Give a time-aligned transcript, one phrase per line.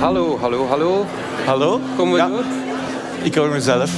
[0.00, 1.06] Hallo, hallo, hallo.
[1.46, 1.80] Hallo?
[1.96, 2.28] Komen we Ja.
[2.28, 2.44] door?
[3.22, 3.90] Ik hoor mezelf.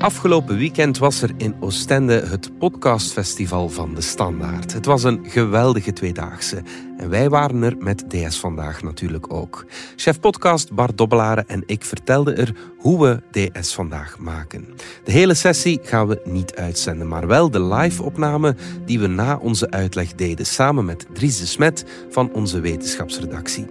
[0.00, 4.72] Afgelopen weekend was er in Oostende het podcastfestival van De Standaard.
[4.72, 6.62] Het was een geweldige tweedaagse.
[6.96, 9.66] En wij waren er met DS Vandaag natuurlijk ook.
[9.96, 14.68] Chef podcast Bart Dobbelaren en ik vertelden er hoe we DS Vandaag maken.
[15.04, 19.70] De hele sessie gaan we niet uitzenden, maar wel de live-opname die we na onze
[19.70, 23.66] uitleg deden samen met Dries de Smet van onze wetenschapsredactie.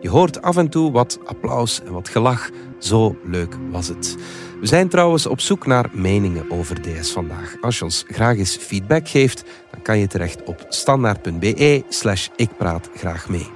[0.00, 2.50] Je hoort af en toe wat applaus en wat gelach.
[2.78, 4.16] Zo leuk was het.
[4.62, 7.56] We zijn trouwens op zoek naar meningen over DS vandaag.
[7.60, 12.56] Als je ons graag eens feedback geeft, dan kan je terecht op standaard.be slash ik
[12.56, 13.50] praat graag mee.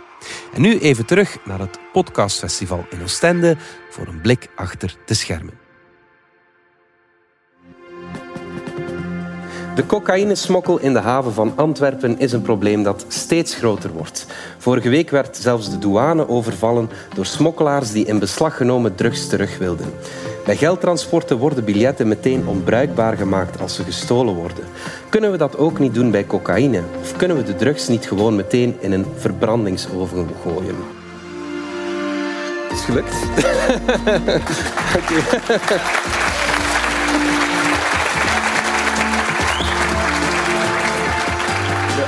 [0.54, 3.56] En nu even terug naar het podcastfestival in Oostende
[3.90, 5.65] voor een blik achter de schermen.
[9.76, 14.26] De cocaïnesmokkel in de haven van Antwerpen is een probleem dat steeds groter wordt.
[14.58, 19.58] Vorige week werd zelfs de douane overvallen door smokkelaars die in beslag genomen drugs terug
[19.58, 19.92] wilden.
[20.44, 24.64] Bij geldtransporten worden biljetten meteen onbruikbaar gemaakt als ze gestolen worden.
[25.08, 26.82] Kunnen we dat ook niet doen bij cocaïne?
[27.00, 30.76] Of kunnen we de drugs niet gewoon meteen in een verbrandingsoven gooien?
[32.68, 33.14] Het is gelukt.
[35.68, 36.45] Dank.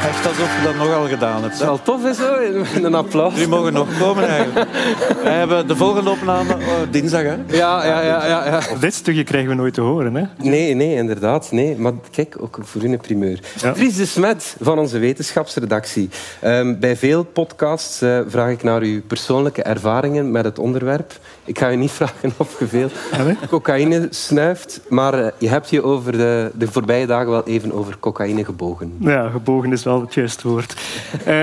[0.08, 1.44] Echt alsof je dat nogal gedaan hebt.
[1.44, 2.36] Het is wel tof, is zo.
[2.82, 3.32] Een applaus.
[3.32, 4.68] Jullie mogen nog komen eigenlijk.
[5.22, 6.58] We hebben de volgende opname oh,
[6.90, 7.22] dinsdag.
[7.22, 7.36] Hè?
[7.46, 8.60] Ja, ja, ja, ja, ja.
[8.80, 10.14] Dit stukje krijgen we nooit te horen.
[10.14, 10.24] Hè?
[10.36, 11.52] Nee, nee, inderdaad.
[11.52, 11.76] Nee.
[11.76, 13.40] Maar kijk, ook voor u een primeur.
[13.60, 13.72] Ja.
[13.72, 16.08] Dries de Smet van onze wetenschapsredactie.
[16.40, 21.12] Ehm, bij veel podcasts eh, vraag ik naar uw persoonlijke ervaringen met het onderwerp.
[21.44, 22.88] Ik ga u niet vragen of je veel
[23.24, 23.36] nee?
[23.48, 27.96] cocaïne snuift, maar eh, je hebt je over de, de voorbije dagen wel even over
[28.00, 28.96] cocaïne gebogen.
[28.98, 30.76] Ja, gebogen is wel het juiste woord.
[31.24, 31.34] Eh,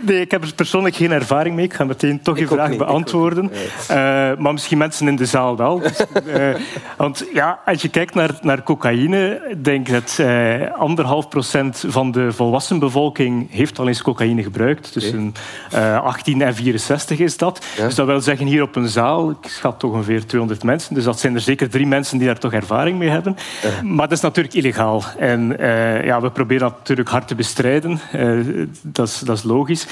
[0.00, 1.64] nee, ik heb er persoonlijk geen ervaring mee.
[1.64, 3.50] Ik ga meteen toch Ik je vraag niet, ik beantwoorden.
[3.88, 3.96] Eh,
[4.38, 5.78] maar misschien mensen in de zaal wel.
[5.78, 6.54] Dus, eh,
[6.96, 12.10] want ja, als je kijkt naar, naar cocaïne, ik denk dat eh, anderhalf procent van
[12.10, 14.92] de volwassen bevolking heeft al eens cocaïne gebruikt.
[14.92, 15.34] Tussen
[15.70, 17.64] eh 18 en 64 is dat.
[17.76, 17.84] Ja.
[17.84, 20.94] Dus dat wil zeggen, hier op een zaal, ik schat toch ongeveer 200 mensen.
[20.94, 23.36] Dus dat zijn er zeker drie mensen die daar toch ervaring mee hebben.
[23.82, 25.02] Maar dat is natuurlijk illegaal.
[25.18, 25.56] En
[26.04, 28.00] ja, we proberen dat natuurlijk hard te bestrijden.
[28.12, 28.38] Eh,
[28.82, 29.86] dat, is, dat is logisch.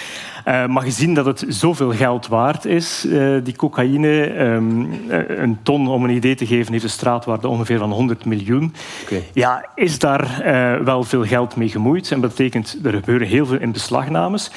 [0.44, 5.59] Eh, maar gezien dat het zoveel geld waard is, eh, die cocaïne, ehm, eh, een
[5.62, 8.75] ton om een idee te geven, heeft een straatwaarde ongeveer van 100 miljoen.
[9.32, 10.43] Ja, is daar
[10.84, 12.10] wel veel geld mee gemoeid?
[12.10, 14.50] En dat betekent, er gebeuren heel veel in beslagnames.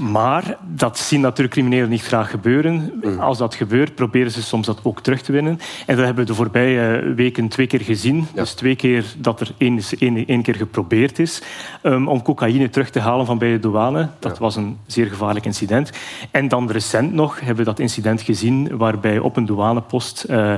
[0.00, 2.92] Maar dat zien natuurlijk criminelen niet graag gebeuren.
[3.18, 5.58] Als dat gebeurt, proberen ze soms dat ook terug te winnen.
[5.86, 8.26] En dat hebben we de voorbije weken twee keer gezien.
[8.34, 11.42] Dus twee keer dat er één, één, één keer geprobeerd is
[11.82, 14.08] um, om cocaïne terug te halen van bij de douane.
[14.18, 15.90] Dat was een zeer gevaarlijk incident.
[16.30, 20.54] En dan recent nog hebben we dat incident gezien waarbij op een douanepost uh,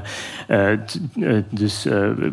[0.48, 1.86] uh, d- uh, dus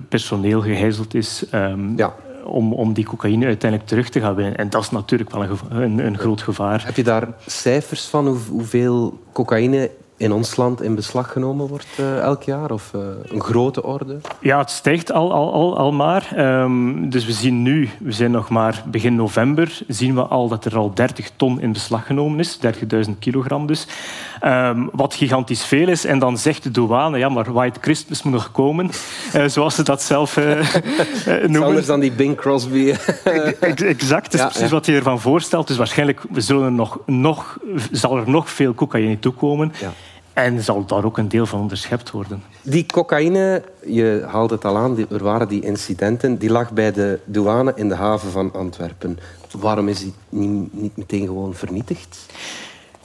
[0.10, 1.46] personeel gegijzeld is.
[1.54, 2.14] Um, Ja.
[2.52, 4.58] Om, om die cocaïne uiteindelijk terug te gaan winnen.
[4.58, 6.86] En dat is natuurlijk wel een, een, een groot gevaar.
[6.86, 9.90] Heb je daar cijfers van hoe, hoeveel cocaïne
[10.22, 12.72] in ons land in beslag genomen wordt eh, elk jaar?
[12.72, 14.18] Of eh, een grote orde?
[14.40, 16.32] Ja, het stijgt al, al, al, al maar.
[16.36, 20.66] Ehm, dus we zien nu, we zijn nog maar begin november, zien we al dat
[20.66, 22.60] er al 30 ton in beslag genomen is.
[23.08, 23.88] 30.000 kilogram dus.
[24.40, 26.06] Ehm, wat gigantisch veel is.
[26.06, 28.90] En dan zegt de douane, ja, maar White Christmas moet nog komen.
[29.32, 30.36] Eh, zoals ze dat zelf
[31.48, 31.64] noemen.
[31.64, 32.94] Anders dan die Bing Crosby.
[33.60, 34.76] Ex- Exact, dat is Ja, precies ja.
[34.76, 35.68] wat je ervan voorstelt.
[35.68, 37.58] Dus waarschijnlijk we zullen er nog, nog,
[37.92, 39.74] zal er nog veel cocaïne toekomen.
[39.80, 39.92] Ja.
[40.34, 42.44] En zal daar ook een deel van onderschept worden.
[42.62, 47.20] Die cocaïne, je haalde het al aan, er waren die incidenten, die lag bij de
[47.26, 49.20] douane in de haven van Antwerpen.
[49.58, 50.14] Waarom is die
[50.72, 52.26] niet meteen gewoon vernietigd?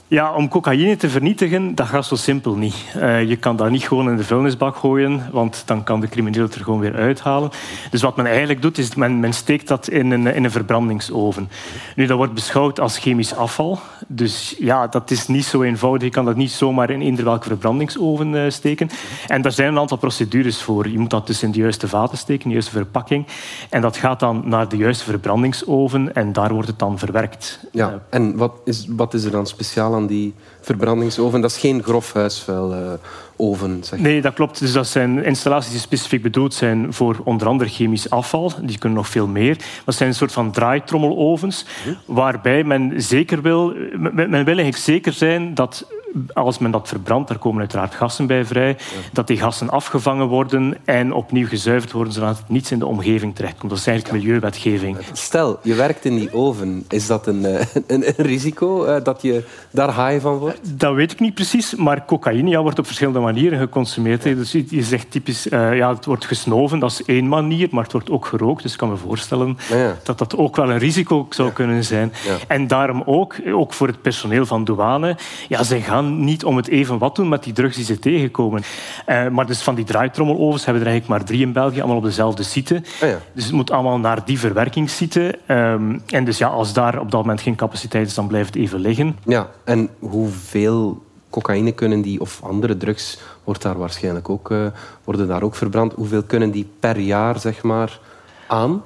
[0.09, 2.75] Ja, om cocaïne te vernietigen, dat gaat zo simpel niet.
[2.95, 6.43] Eh, je kan dat niet gewoon in de vuilnisbak gooien, want dan kan de crimineel
[6.43, 7.49] het er gewoon weer uithalen.
[7.91, 11.49] Dus wat men eigenlijk doet, is men, men steekt dat in een, in een verbrandingsoven.
[11.95, 13.79] Nu, dat wordt beschouwd als chemisch afval.
[14.07, 16.03] Dus ja, dat is niet zo eenvoudig.
[16.03, 18.89] Je kan dat niet zomaar in eender welke verbrandingsoven eh, steken.
[19.27, 20.89] En daar zijn een aantal procedures voor.
[20.89, 23.25] Je moet dat dus in de juiste vaten steken, de juiste verpakking.
[23.69, 27.59] En dat gaat dan naar de juiste verbrandingsoven en daar wordt het dan verwerkt.
[27.71, 27.89] Ja.
[27.89, 31.41] Eh, En wat is, wat is er dan speciaal aan die verbrandingsoven?
[31.41, 32.91] Dat is geen grof huisvuil eh,
[33.35, 34.59] oven, zeg Nee, dat klopt.
[34.59, 38.51] Dus dat zijn installaties die specifiek bedoeld zijn voor onder andere chemisch afval.
[38.61, 39.57] Die kunnen nog veel meer.
[39.85, 41.65] Dat zijn een soort van draaitrommelovens,
[42.05, 43.73] waarbij men zeker wil...
[43.91, 45.85] Men, men wil eigenlijk zeker zijn dat
[46.33, 48.77] als men dat verbrandt, daar komen uiteraard gassen bij vrij,
[49.13, 53.69] dat die gassen afgevangen worden en opnieuw gezuiverd worden, zodat niets in de omgeving terechtkomt.
[53.69, 54.97] Dat is eigenlijk milieuwetgeving.
[55.13, 56.85] Stel, je werkt in die oven.
[56.89, 60.79] Is dat een, een, een risico dat je daar high van wordt?
[60.79, 64.23] Dat weet ik niet precies, maar cocaïne ja, wordt op verschillende manieren geconsumeerd.
[64.23, 67.91] Dus je zegt typisch, uh, ja, het wordt gesnoven, dat is één manier, maar het
[67.91, 68.61] wordt ook gerookt.
[68.61, 69.57] Dus ik kan me voorstellen
[70.03, 72.13] dat dat ook wel een risico zou kunnen zijn.
[72.47, 75.17] En daarom ook, ook voor het personeel van douane,
[75.47, 78.63] ja, zij gaan niet om het even wat doen met die drugs die ze tegenkomen.
[79.07, 81.97] Uh, maar dus van die draaitrommelovens hebben we er eigenlijk maar drie in België, allemaal
[81.97, 82.83] op dezelfde site.
[83.03, 85.39] Oh dus het moet allemaal naar die verwerkingssite.
[85.47, 88.63] Um, en dus ja, als daar op dat moment geen capaciteit is, dan blijft het
[88.63, 89.17] even liggen.
[89.25, 94.65] Ja, en hoeveel cocaïne kunnen die, of andere drugs, wordt daar waarschijnlijk ook, uh,
[95.03, 95.93] worden daar ook verbrand.
[95.93, 97.99] Hoeveel kunnen die per jaar zeg maar,
[98.47, 98.83] aan?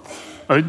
[0.48, 0.64] Eh,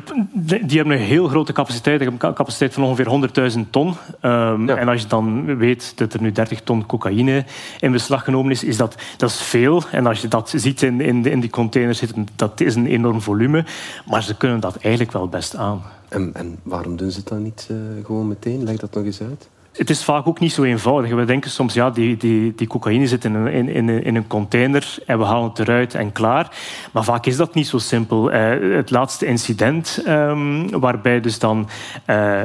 [0.66, 2.00] die hebben een heel grote capaciteit.
[2.00, 3.06] een capaciteit van ongeveer
[3.54, 3.94] 100.000 ton.
[4.22, 7.44] Um, En als je dan weet dat er nu 30 ton cocaïne
[7.80, 9.82] in beslag genomen is, is dat, dat is veel.
[9.90, 13.20] En als je dat ziet in, in, in die containers zitten, dat is een enorm
[13.20, 13.64] volume.
[14.06, 15.82] Maar ze kunnen dat eigenlijk wel best aan.
[16.08, 18.64] En, en waarom doen ze het dan niet uh, gewoon meteen?
[18.64, 19.48] Leg dat nog eens uit.
[19.72, 21.14] Het is vaak ook niet zo eenvoudig.
[21.14, 24.98] We denken soms, ja, die, die, die cocaïne zit in een, in, in een container
[25.06, 26.56] en we halen het eruit en klaar.
[26.92, 28.32] Maar vaak is dat niet zo simpel.
[28.32, 31.69] Uh, het laatste incident, um, waarbij dus dan
[32.06, 32.42] uh,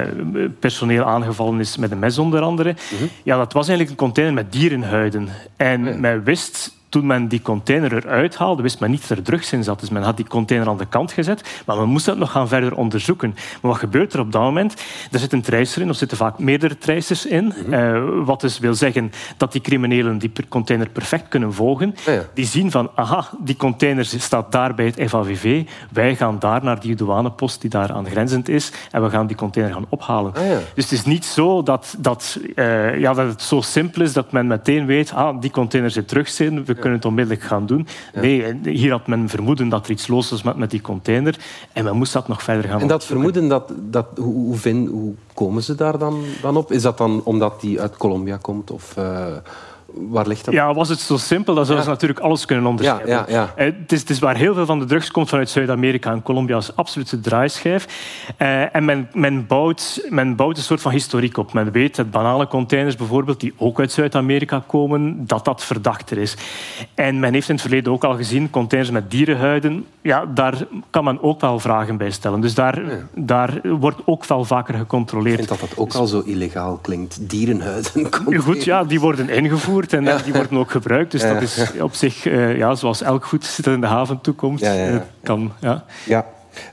[0.59, 3.09] personeel aangevallen is met een mes onder andere, mm -hmm.
[3.23, 5.29] ja, dat was eigenlijk een container met dierenhuiden.
[5.55, 5.97] En ja.
[5.97, 9.63] men wist toen men die container eruit haalde, wist men niet dat er drugs in
[9.63, 9.79] zat.
[9.79, 12.47] Dus men had die container aan de kant gezet, maar men moest dat nog gaan
[12.47, 13.35] verder onderzoeken.
[13.61, 14.73] Maar wat gebeurt er op dat moment?
[15.11, 17.43] Er zit een treister in, of zitten vaak meerdere treisters in.
[17.43, 17.73] Mm -hmm.
[17.73, 21.95] uh, wat dus wil zeggen dat die criminelen die container perfect kunnen volgen.
[22.05, 22.21] Ja.
[22.33, 25.63] Die zien van, aha, die container staat daar bij het FAVV.
[25.91, 29.73] Wij gaan daar naar die douanepost die daar aangrenzend is en we gaan die container
[29.73, 30.33] gaan ophalen.
[30.33, 30.59] Ah, ja.
[30.73, 34.31] Dus het is niet zo dat, dat, uh, ja, dat het zo simpel is dat
[34.31, 37.87] men meteen weet, ah, die container zit drugs in, we kunnen het onmiddellijk gaan doen.
[38.13, 41.39] Nee, hier had men vermoeden dat er iets los was met, met die container
[41.73, 44.89] en men moest dat nog verder gaan En dat vermoeden, dat, dat, hoe, hoe, vind,
[44.89, 46.71] hoe komen ze daar dan, dan op?
[46.71, 48.71] Is dat dan omdat die uit Colombia komt?
[48.71, 49.27] Of, uh,
[49.93, 50.53] waar ligt dat?
[50.53, 51.91] Ja, was het zo simpel, dan zouden ja.
[51.91, 53.09] ze natuurlijk alles kunnen onderscheiden.
[53.09, 53.63] Ja, ja, ja.
[53.63, 56.57] Het, is, het, is, waar heel veel van de drugs komt vanuit Zuid-Amerika en Colombia
[56.57, 57.87] is absoluut de draaischijf.
[58.37, 61.53] Uh, en men, men, bouwt, men bouwt een soort van historiek op.
[61.53, 66.37] Men weet dat bananencontainers bijvoorbeeld, die ook uit Zuid-Amerika komen, dat dat verdachter is.
[66.93, 71.03] En men heeft in het verleden ook al gezien, containers met dierenhuiden, ja, daar kan
[71.03, 72.41] men ook wel vragen bij stellen.
[72.41, 72.81] Dus daar,
[73.15, 75.39] daar wordt ook wel vaker gecontroleerd.
[75.39, 78.09] Ik vind dat dat ook al zo illegaal klinkt, dierenhuiden.
[78.43, 81.11] Goed, ja, die worden ingevoerd en die worden ook gebruikt.
[81.11, 84.59] Dus dat is op zich, uh, ja, zoals elk goed dat in de haven toekomt,
[84.59, 85.51] ja, ja, kan.
[85.59, 85.83] Ja.
[86.05, 86.25] ja.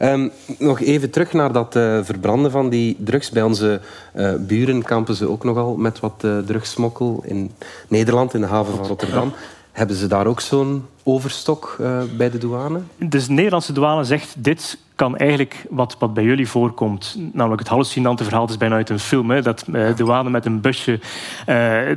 [0.03, 3.31] Um, nog even terug naar dat uh, verbranden van die drugs.
[3.31, 3.81] Bij onze
[4.15, 7.23] uh, buren kampen ze ook nogal met wat uh, drugssmokkel.
[7.27, 7.51] In
[7.89, 9.33] Nederland, in de haven van Rotterdam.
[9.73, 11.77] Hebben ze daar ook zo'n overstok
[12.17, 12.81] bij de douane?
[12.99, 17.19] Dus de Nederlandse douane zegt dit kan eigenlijk wat, wat bij jullie voorkomt.
[17.33, 19.31] Namelijk het hallucinante verhaal, is bijna uit een film.
[19.31, 20.99] Hè, dat uh, de douane met een busje uh,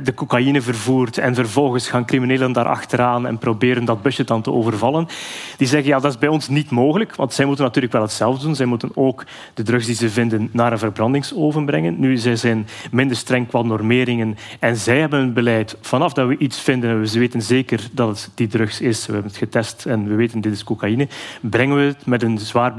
[0.02, 4.52] de cocaïne vervoert en vervolgens gaan criminelen daar achteraan en proberen dat busje dan te
[4.52, 5.06] overvallen.
[5.56, 8.44] Die zeggen, ja, dat is bij ons niet mogelijk, want zij moeten natuurlijk wel hetzelfde
[8.44, 8.54] doen.
[8.54, 12.00] Zij moeten ook de drugs die ze vinden naar een verbrandingsoven brengen.
[12.00, 15.76] Nu, zij zijn minder streng qua normeringen en zij hebben een beleid.
[15.80, 19.30] Vanaf dat we iets vinden, we weten zeker dat het die drugs is, we hebben
[19.30, 21.08] het getest en we weten dit is cocaïne,
[21.40, 22.74] brengen we het met een zwaar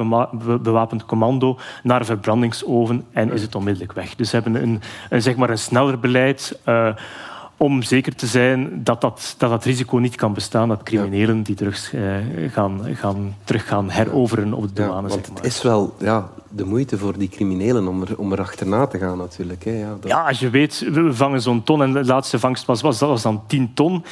[0.62, 4.16] bewapend commando naar een verbrandingsoven en is het onmiddellijk weg.
[4.16, 6.60] Dus ze hebben een, een, zeg maar een sneller beleid.
[6.66, 6.89] Uh,
[7.60, 11.56] om zeker te zijn dat dat, dat dat risico niet kan bestaan, dat criminelen die
[11.56, 12.02] drugs eh,
[12.52, 14.94] gaan, gaan, terug gaan heroveren op de douane.
[14.94, 15.38] Ja, want zeg maar.
[15.44, 18.97] het is wel ja, de moeite voor die criminelen om er, om er achterna te
[18.97, 19.64] gaan natuurlijk.
[19.64, 19.71] Hè.
[19.71, 20.09] Ja, dat...
[20.09, 23.09] ja, als je weet, we vangen zo'n ton en de laatste vangst was, was, dat
[23.09, 24.04] was dan 10 ton.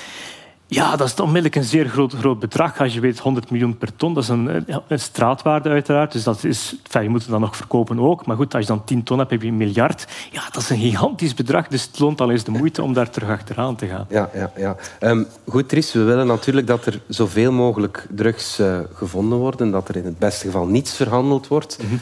[0.70, 2.80] Ja, dat is onmiddellijk een zeer groot, groot bedrag.
[2.80, 6.12] Als je weet 100 miljoen per ton, dat is een, een straatwaarde uiteraard.
[6.12, 8.26] Dus dat is, enfin, je moet het dan nog verkopen ook.
[8.26, 10.08] Maar goed, als je dan 10 ton hebt, heb je een miljard.
[10.32, 11.68] Ja, dat is een gigantisch bedrag.
[11.68, 14.06] Dus het loont al eens de moeite om daar terug achteraan te gaan.
[14.10, 14.76] Ja, ja, ja.
[15.00, 19.72] Um, goed, Tris, we willen natuurlijk dat er zoveel mogelijk drugs uh, gevonden worden.
[19.72, 21.78] Dat er in het beste geval niets verhandeld wordt.
[21.82, 22.00] Mm -hmm.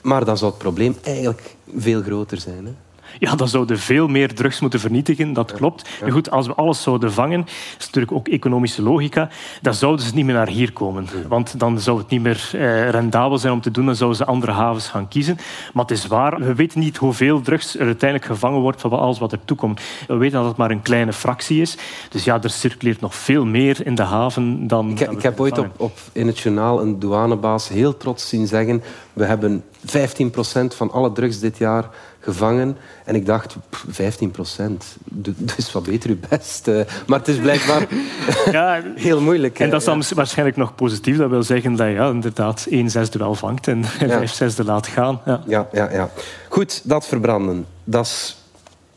[0.00, 2.66] Maar dan zou het probleem eigenlijk veel groter zijn.
[2.66, 2.72] Hè?
[3.18, 5.32] Ja, dan zouden veel meer drugs moeten vernietigen.
[5.32, 5.88] Dat klopt.
[6.04, 6.10] Ja.
[6.10, 7.44] Goed, als we alles zouden vangen,
[7.78, 9.28] is natuurlijk ook economische logica,
[9.62, 11.08] dan zouden ze niet meer naar hier komen.
[11.28, 13.86] Want dan zou het niet meer eh, rendabel zijn om te doen.
[13.86, 15.36] Dan zouden ze andere havens gaan kiezen.
[15.72, 19.18] Maar het is waar, we weten niet hoeveel drugs er uiteindelijk gevangen wordt van alles
[19.18, 19.80] wat er toekomt.
[20.06, 21.76] We weten dat het maar een kleine fractie is.
[22.10, 24.90] Dus ja, er circuleert nog veel meer in de haven dan...
[24.90, 28.82] Ik, ik heb ooit op, op, in het journaal een douanebaas heel trots zien zeggen
[29.12, 31.88] we hebben 15% van alle drugs dit jaar
[32.26, 32.76] gevangen.
[33.04, 33.56] En ik dacht,
[33.88, 34.96] 15 procent,
[35.56, 36.68] dus wat beter uw best.
[36.68, 37.86] Uh, maar het is blijkbaar
[38.58, 39.58] ja, heel moeilijk.
[39.58, 41.16] En dat is dan waarschijnlijk nog positief.
[41.16, 44.86] Dat wil zeggen dat je ja, inderdaad één zesde wel vangt en vijf zesde laat
[44.86, 45.20] gaan.
[45.24, 45.42] Ja.
[45.46, 46.10] Ja, ja, ja.
[46.48, 47.66] Goed, dat verbranden.
[47.84, 48.36] Dat is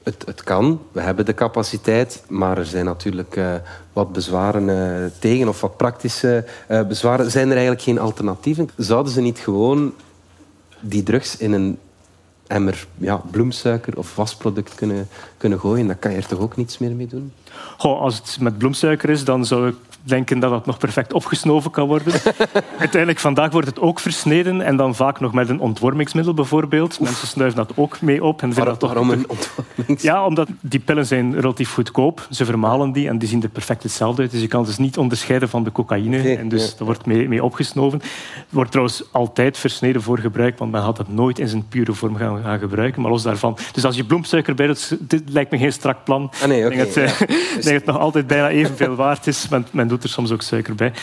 [0.03, 3.53] het, het, kan, we hebben de capaciteit, maar er zijn natuurlijk uh,
[3.93, 7.31] wat bezwaren uh, tegen of wat praktische uh, bezwaren.
[7.31, 8.69] Zijn er eigenlijk geen alternatieven?
[8.77, 9.93] Zouden ze niet gewoon
[10.79, 11.77] die drugs in een
[12.49, 15.87] emmer ja, bloemsuiker of wasproduct kunnen, kunnen gooien?
[15.87, 17.33] Dan kan je er toch ook niets meer mee doen?
[17.77, 21.71] Goh, als het met bloemsuiker is, dan zou ik denken dat dat nog perfect opgesnoven
[21.71, 22.13] kan worden.
[22.77, 26.99] Uiteindelijk, vandaag wordt het ook versneden en dan vaak nog met een ontwormingsmiddel bijvoorbeeld.
[26.99, 28.41] Mensen snuiven dat ook mee op.
[28.41, 30.05] En Waar, dat waarom een ontwormingsmiddel?
[30.05, 32.27] Ja, omdat die pillen zijn relatief goedkoop.
[32.29, 34.31] Ze vermalen die en die zien er perfect hetzelfde uit.
[34.31, 36.37] Dus je kan dus niet onderscheiden van de cocaïne.
[36.37, 37.99] en dus dat wordt mee, mee opgesnoven.
[37.99, 41.93] Het wordt trouwens altijd versneden voor gebruik, want men had het nooit in zijn pure
[41.93, 43.01] vorm gaan, gaan gebruiken.
[43.01, 43.57] Maar los daarvan...
[43.71, 46.31] Dus als je bloemsuiker bij doet, dit lijkt me geen strak plan.
[46.41, 49.47] Ah, nee, okay, ik denk, dat, denk dat het nog altijd bijna evenveel waard is.
[49.49, 50.93] Men, men doet er soms ook suiker bij.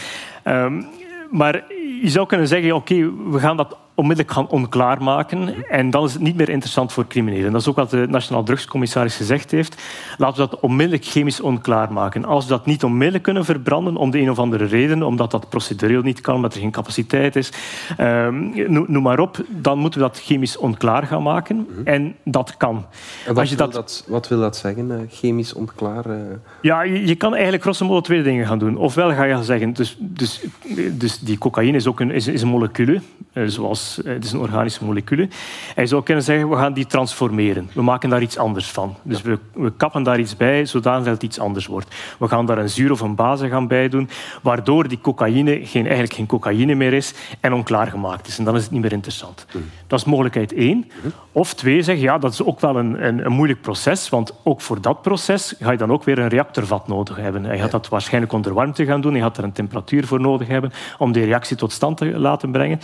[0.45, 0.87] Um,
[1.31, 1.65] maar
[2.03, 5.69] je zou kunnen zeggen, oké, we gaan dat onmiddellijk gaan onklaar maken.
[5.69, 7.53] En dan is het niet meer interessant voor criminelen.
[7.53, 9.83] Dat is ook wat de Nationaal Drugscommissaris gezegd heeft.
[10.19, 12.25] Laten we dat onmiddellijk chemisch onklaar maken.
[12.25, 15.49] Als we dat niet onmiddellijk kunnen verbranden, om de een of andere reden, omdat dat
[15.49, 17.53] procedureel niet kan, omdat er geen capaciteit is,
[18.01, 21.67] um, noem maar op, dan moeten we dat chemisch onklaar gaan maken.
[21.71, 21.87] Mhm.
[21.87, 22.77] En dat kan.
[22.77, 22.85] En
[23.27, 23.73] wat, Als je dat...
[23.73, 24.05] dat...
[24.07, 26.07] wat wil dat zeggen, uh, chemisch onklaar?
[26.11, 26.17] Uh...
[26.61, 28.77] Ja, je, je, kan eigenlijk grosso modo twee dingen gaan doen.
[28.77, 30.45] Ofwel ga je zeggen, dus, dus,
[30.93, 33.01] dus die cocaïne is ook een, is, is een molecule,
[33.33, 35.29] uh, zoals eh, het is een organische molecule.
[35.75, 37.71] En je zou kunnen zeggen, we gaan die transformeren.
[37.73, 38.97] We maken daar iets anders van.
[39.03, 41.95] Dus we, we kappen daar iets bij, zodat het iets anders wordt.
[42.19, 44.09] We gaan daar een zuur of een base gaan bij doen,
[44.43, 48.39] waardoor die cocaïne geen, eigenlijk geen cocaïne meer is en onklaargemaakt is.
[48.39, 49.47] En dan is het niet meer interessant.
[49.53, 49.63] Mm.
[49.87, 50.77] Dat is mogelijkheid één.
[50.77, 51.13] Mm-hmm.
[51.33, 54.61] Of twee, zeggen, ja, dat is ook wel een, een, een, moeilijk proces, want ook
[54.61, 57.43] voor dat proces ga je dan ook weer een reactorvat nodig hebben.
[57.43, 60.49] Je gaat dat waarschijnlijk onder warmte gaan doen, je gaat er een temperatuur voor nodig
[60.49, 62.81] hebben om die reactie tot stand te laten brengen.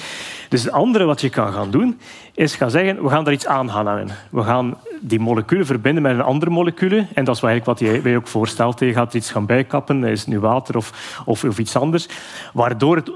[0.49, 1.99] Dus het andere wat je kan gaan doen,
[2.35, 4.09] is gaan zeggen, we gaan daar iets aan hangen.
[4.31, 7.07] We gaan die moleculen verbinden met een andere molecule.
[7.15, 8.81] En dat is eigenlijk wat jij ook voorstelt.
[8.81, 12.09] Je gaat er iets gaan bijkappen, is het nu water of, of, of iets anders.
[12.53, 13.11] Waardoor het,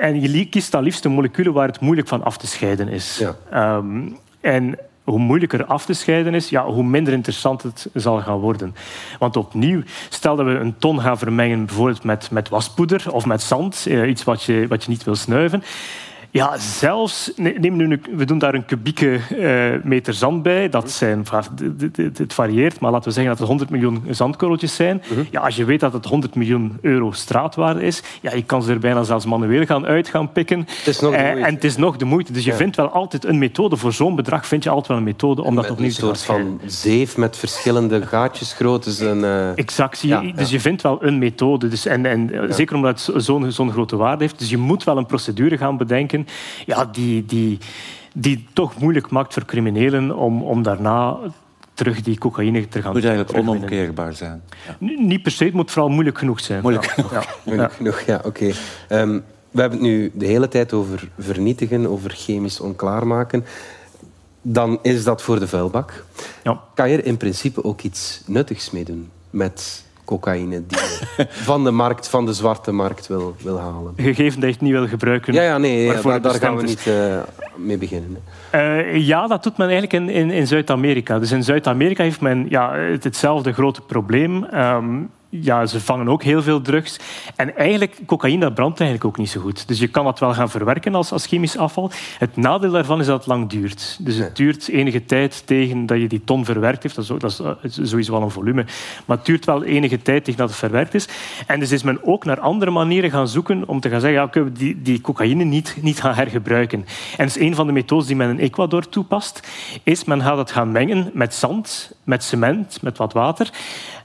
[0.00, 3.22] en je kiest dan liefst de moleculen waar het moeilijk van af te scheiden is.
[3.50, 3.76] Ja.
[3.76, 8.38] Um, en hoe moeilijker af te scheiden is, ja, hoe minder interessant het zal gaan
[8.38, 8.74] worden.
[9.18, 13.42] Want opnieuw, stel dat we een ton gaan vermengen bijvoorbeeld met, met waspoeder of met
[13.42, 15.62] zand, eh, iets wat je, wat je niet wil snuiven,
[16.30, 20.68] ja, zelfs, neem nu, we doen daar een kubieke uh, meter zand bij.
[20.68, 21.26] Dat zijn,
[21.96, 25.02] het varieert, maar laten we zeggen dat het 100 miljoen zandkorreltjes zijn.
[25.10, 25.22] Mhm.
[25.30, 28.72] Ja, als je weet dat het 100 miljoen euro straatwaarde is, ja, je kan ze
[28.72, 30.58] er bijna zelfs manueel gaan uit gaan pikken.
[30.58, 32.32] Het is nog de uh, en het is nog de moeite.
[32.32, 33.76] Dus je vindt wel altijd een methode.
[33.76, 36.16] Voor zo'n bedrag vind je altijd wel een methode om dat opnieuw te gaan Een
[36.16, 38.84] soort van zeef met verschillende gaatjes groot.
[38.84, 39.58] Dus een, uh...
[39.58, 40.00] Exact.
[40.00, 41.68] Ja, dus je vindt wel een methode.
[41.68, 44.38] Dus, en, en Zeker omdat het zo'n zo'n grote waarde heeft.
[44.38, 46.17] Dus je moet wel een procedure gaan bedenken
[46.66, 47.58] ja, die, die,
[48.14, 51.18] die toch moeilijk maakt voor criminelen om, om daarna
[51.74, 52.94] terug die cocaïne te gaan...
[52.94, 54.42] Het moet eigenlijk onomkeerbaar zijn.
[54.66, 54.76] Ja.
[54.78, 56.62] Niet per se, het moet vooral moeilijk genoeg zijn.
[56.62, 57.12] Moeilijk genoeg.
[57.12, 57.24] Ja.
[57.44, 58.50] Moeilijk genoeg, ja, oké.
[58.88, 59.18] Ehm,
[59.50, 63.44] we hebben het nu de hele tijd over vernietigen, over chemisch onklaarmaken.
[64.42, 66.04] Dan is dat voor de vuilbak.
[66.42, 66.60] Ja.
[66.74, 70.78] Kan je er in principe ook iets nuttigs mee doen met cocaïne die
[71.50, 73.92] van de markt, van de zwarte markt wil, wil halen.
[73.96, 75.32] Gegeven dat je het niet wil gebruiken.
[75.32, 76.94] Ja, ja nee, daar, daar gaan we niet uh,
[77.56, 78.18] mee beginnen.
[78.54, 81.18] Uh, ja, dat doet men eigenlijk in, in, in Zuid-Amerika.
[81.18, 84.44] Dus in Zuid-Amerika heeft men ja, hetzelfde grote probleem.
[84.54, 86.98] Um, ja, ze vangen ook heel veel drugs.
[87.36, 89.68] En eigenlijk, cocaïne dat brandt eigenlijk ook niet zo goed.
[89.68, 91.90] Dus je kan dat wel gaan verwerken als, als chemisch afval.
[92.18, 93.96] Het nadeel daarvan is dat het lang duurt.
[94.00, 96.94] Dus het duurt enige tijd tegen dat je die ton verwerkt heeft.
[96.94, 98.64] Dat is, dat is sowieso wel een volume.
[99.04, 101.08] Maar het duurt wel enige tijd tegen dat het verwerkt is.
[101.46, 104.26] En dus is men ook naar andere manieren gaan zoeken om te gaan zeggen, ja,
[104.26, 106.86] kunnen we die, die cocaïne niet, niet gaan hergebruiken.
[107.16, 109.48] En dus een van de methodes die men in Ecuador toepast,
[109.82, 113.50] is men gaat het gaan mengen met zand, met cement, met wat water.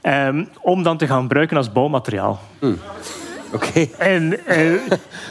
[0.02, 2.40] Um, om dan te gaan gebruiken als bouwmateriaal.
[2.60, 2.78] Mm.
[3.54, 3.86] Oké.
[3.98, 4.72] En eh,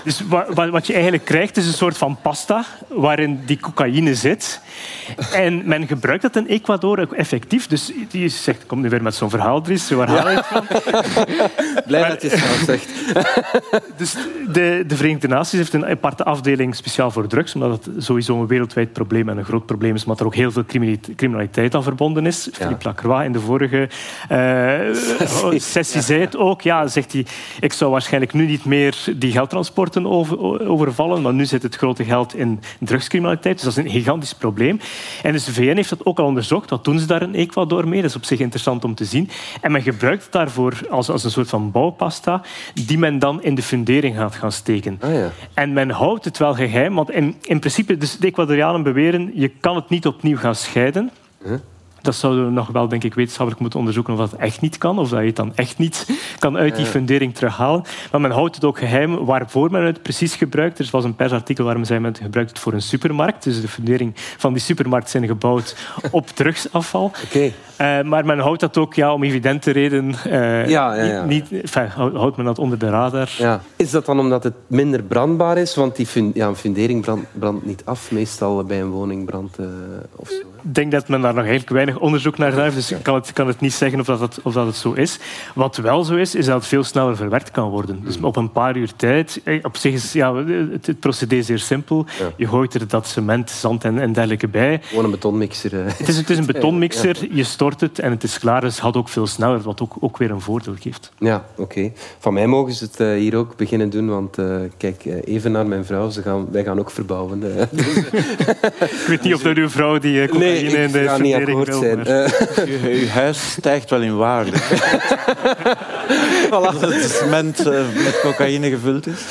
[0.04, 4.62] dus wat, wat, je eigenlijk krijgt is een soort van pasta waarin die cocaïne zit.
[5.34, 7.68] En men gebruikt dat in Ecuador effectief.
[7.68, 9.90] Dus die zegt, komt nu weer met zo'n verhaal, Dries.
[9.90, 10.66] Waar haal je het van?
[11.88, 12.90] Blij dat je het zelf zegt.
[14.02, 14.16] dus
[14.52, 18.48] de, de Verenigde Naties heeft een aparte afdeling speciaal voor drugs, omdat het sowieso een
[18.48, 20.66] wereldwijd probleem en een groot probleem is, maar er ook heel veel
[21.16, 22.46] criminaliteit aan verbonden is.
[22.46, 22.52] Ja.
[22.54, 23.90] Philippe Lacroix in de vorige
[24.32, 26.62] uh, sessie zei het ook.
[26.62, 27.26] Ja, zegt hij,
[27.60, 31.76] ik zou waarschijnlijk waarschijnlijk nu niet meer die geldtransporten over, overvallen, maar nu zit het
[31.76, 33.56] grote geld in drugscriminaliteit.
[33.56, 34.80] Dus dat is een gigantisch probleem.
[35.24, 36.70] En dus de VN heeft dat ook al onderzocht.
[36.70, 38.02] Wat doen ze daar in Ecuador mee?
[38.02, 39.30] Dat is op zich interessant om te zien.
[39.62, 42.42] En men gebruikt het daarvoor als, als een soort van bouwpasta
[42.74, 44.98] die men dan in de fundering gaat gaan steken.
[45.02, 45.32] Ah, ja.
[45.54, 49.48] En men houdt het wel geheim, want in, in principe, dus de Ecuadorianen beweren, je
[49.48, 51.12] kan het niet opnieuw gaan scheiden.
[52.04, 55.00] Dat zouden we nog wel, denk ik, wetenschappelijk moeten onderzoeken of dat echt niet kan,
[55.00, 57.84] of dat je het dan echt niet kan uit die fundering terughalen.
[58.12, 60.80] Maar men houdt het ook geheim waarvoor men het precies gebruikt.
[60.80, 63.44] Er was een persartikel waar men zei men gebruikt het voor een supermarkt.
[63.44, 65.76] Dus de fundering van die supermarkt zijn gebouwd
[66.12, 67.12] op drugsafval.
[67.26, 67.52] Oké.
[67.84, 70.14] Uh, maar men houdt dat ook ja, om evidente reden.
[70.28, 71.24] Uh, Ja, ja, ja.
[71.26, 73.30] Niet, enfin, houdt men dat onder de radar.
[73.76, 75.76] Is dat dan omdat het minder brandbaar is?
[75.76, 77.06] Want die fun- ja, een fundering
[77.40, 79.66] brandt, niet af, meestal bij een woningbrand eh,
[80.16, 80.36] of zo.
[80.66, 83.34] Ik denk dat men daar nog eigenlijk weinig onderzoek naar heeft, dus ik kan het,
[83.34, 85.20] kan het niet zeggen of dat, het, of dat het zo is.
[85.56, 88.02] Wat wel zo is, is dat het veel sneller verwerkt kan worden.
[88.04, 91.60] Dus op een paar uur tijd, eh, op zich is ja, het, het procedé zeer
[91.60, 92.06] simpel.
[92.36, 94.80] Je gooit er dat cement, zand en, en dergelijke bij.
[94.84, 95.80] Gewoon een betonmixer.
[95.86, 95.94] eh.
[95.98, 98.62] Het is, het is een betonmixer, je stort het en het is klaar.
[98.62, 101.12] Dus het gaat ook veel sneller, wat ook, ook weer een voordeel geeft.
[101.20, 101.92] Ja, oké.
[102.20, 104.46] Van mij mogen ze het eh, hier ook beginnen doen, want eh,
[104.78, 107.44] kijk, eh, even naar mijn vrouw, ze gaan, wij gaan ook verbouwen.
[109.04, 111.18] Ik weet niet of dat uw vrouw die eh, cocaïne nee, in ik de ga
[111.18, 111.98] niet akkoord wil, zijn.
[111.98, 114.52] maar- Eh, Je, je huis stijgt wel in waarde.
[116.52, 117.64] Als het cement
[118.04, 119.22] met cocaïne gevuld is.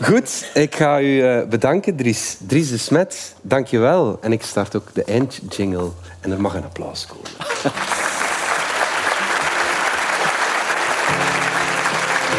[0.00, 2.36] goed, ik ga u eh, bedanken, Dries.
[2.46, 4.18] Dries de Smet, dank je wel.
[4.20, 5.90] En ik start ook de eindjingle.
[6.24, 7.30] En er mag een applaus komen.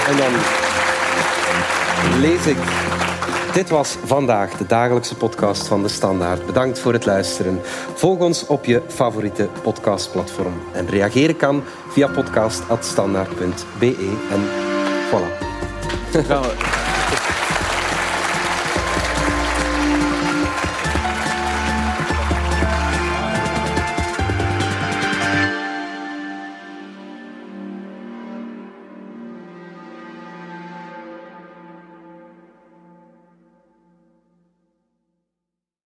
[0.08, 0.32] En dan
[2.20, 2.58] lees ik.
[3.54, 6.46] Dit was vandaag de dagelijkse podcast van de Standaard.
[6.46, 7.62] Bedankt voor het luisteren.
[7.94, 10.54] Volg ons op je favoriete podcastplatform.
[10.74, 14.16] En reageren kan via podcast.standaard.be.
[14.32, 14.44] En
[15.12, 15.38] voilà.
[16.28, 16.85] Gaan we-